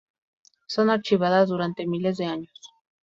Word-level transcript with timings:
Son 0.65 0.89
archivadas 0.89 1.47
durante 1.49 1.85
miles 1.85 2.17
de 2.17 2.25
años. 2.25 2.59